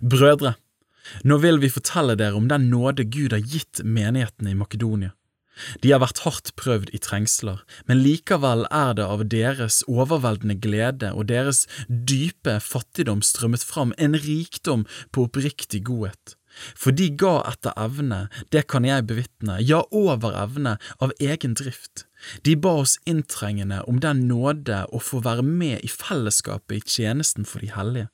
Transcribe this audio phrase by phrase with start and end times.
[0.00, 0.54] Brødre,
[1.26, 5.14] nå vil vi fortelle dere om den nåde Gud har gitt menighetene i Makedonia.
[5.82, 11.12] De har vært hardt prøvd i trengsler, men likevel er det av deres overveldende glede
[11.12, 16.36] og deres dype fattigdom strømmet fram en rikdom på oppriktig godhet.
[16.74, 22.06] For de ga etter evne, det kan jeg bevitne, ja, over evne, av egen drift.
[22.44, 27.46] De ba oss inntrengende om den nåde å få være med i fellesskapet i tjenesten
[27.48, 28.10] for de hellige.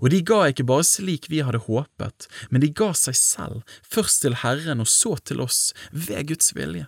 [0.00, 4.22] Og de ga ikke bare slik vi hadde håpet, men de ga seg selv, først
[4.24, 6.86] til Herren og så til oss, ved Guds vilje.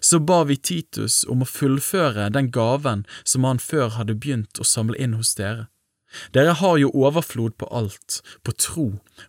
[0.00, 4.66] Så ba vi Titus om å fullføre den gaven som han før hadde begynt å
[4.68, 5.66] samle inn hos dere.
[6.34, 8.86] Dere har jo overflod på alt, på tro,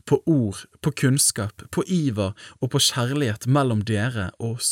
[0.09, 4.71] på ord, på kunnskap, på iver og på kjærlighet mellom dere og oss.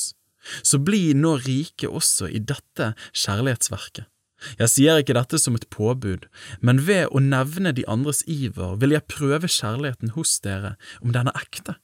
[0.64, 4.08] Så bli nå rike også i dette kjærlighetsverket.
[4.60, 6.28] Jeg sier ikke dette som et påbud,
[6.64, 11.32] men ved å nevne de andres iver vil jeg prøve kjærligheten hos dere, om den
[11.32, 11.78] er ekte.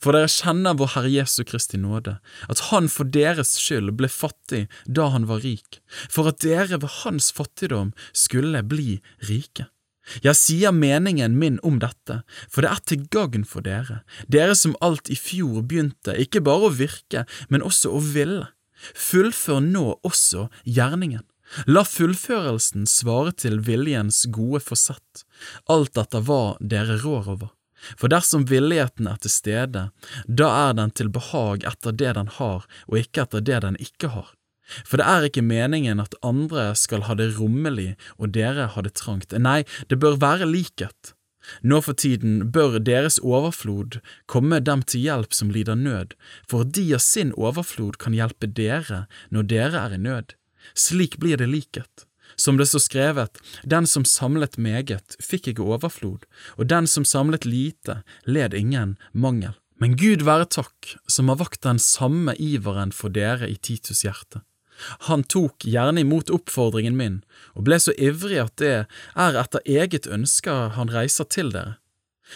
[0.00, 2.16] For dere kjenner vår Herre Jesu Kristi nåde,
[2.48, 7.02] at Han for deres skyld ble fattig da Han var rik, for at dere ved
[7.02, 9.68] Hans fattigdom skulle bli rike.
[10.22, 14.76] Jeg sier meningen min om dette, for det er til gagn for dere, dere som
[14.80, 18.46] alt i fjor begynte ikke bare å virke, men også å ville.
[18.94, 21.24] Fullfør nå også gjerningen.
[21.66, 25.24] La fullførelsen svare til viljens gode forsett,
[25.70, 27.52] alt etter hva dere rår over.
[28.00, 29.82] For dersom villigheten er til stede,
[30.26, 34.10] da er den til behag etter det den har, og ikke etter det den ikke
[34.14, 34.32] har.
[34.82, 38.96] For det er ikke meningen at andre skal ha det rommelig og dere ha det
[38.98, 41.12] trangt, nei, det bør være likhet.
[41.62, 46.16] Nå for tiden bør deres overflod komme dem til hjelp som lider nød,
[46.50, 50.34] for de av sin overflod kan hjelpe dere når dere er i nød.
[50.74, 52.06] Slik blir det likhet.
[52.36, 56.26] Som det står skrevet, den som samlet meget, fikk ikke overflod,
[56.58, 59.54] og den som samlet lite, led ingen mangel.
[59.80, 64.42] Men Gud være takk, som har vakt den samme iveren for dere i Titus hjerte.
[65.08, 67.18] Han tok gjerne imot oppfordringen min,
[67.56, 68.74] og ble så ivrig at det
[69.16, 71.78] er etter eget ønske han reiser til dere.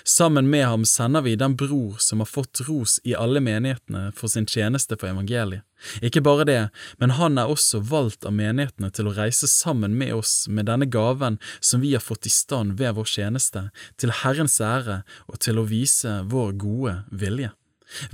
[0.04, 4.30] Sammen med ham sender vi den bror som har fått ros i alle menighetene for
[4.30, 5.64] sin tjeneste for evangeliet.
[6.04, 6.60] Ikke bare det,
[7.00, 10.86] men han er også valgt av menighetene til å reise sammen med oss med denne
[10.86, 15.58] gaven som vi har fått i stand ved vår tjeneste, til Herrens ære og til
[15.58, 17.50] å vise vår gode vilje.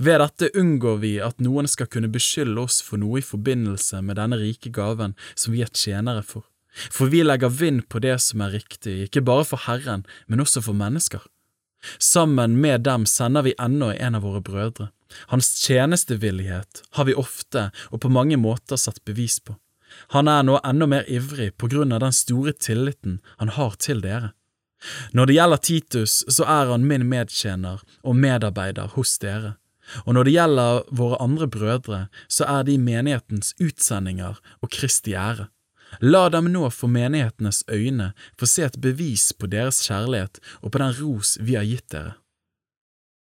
[0.01, 4.17] Ved dette unngår vi at noen skal kunne beskylde oss for noe i forbindelse med
[4.17, 6.47] denne rike gaven som vi er tjenere for.
[6.93, 10.63] For vi legger vind på det som er riktig, ikke bare for Herren, men også
[10.65, 11.21] for mennesker.
[11.99, 14.89] Sammen med dem sender vi ennå en av våre brødre.
[15.31, 19.55] Hans tjenestevillighet har vi ofte og på mange måter satt bevis på.
[20.13, 24.03] Han er nå enda mer ivrig på grunn av den store tilliten han har til
[24.03, 24.33] dere.
[25.15, 29.55] Når det gjelder Titus, så er han min medtjener og medarbeider hos dere,
[30.05, 35.47] og når det gjelder våre andre brødre, så er de menighetens utsendinger og Kristi ære.
[36.01, 40.81] La dem nå for menighetenes øyne få se et bevis på deres kjærlighet og på
[40.83, 42.17] den ros vi har gitt dere.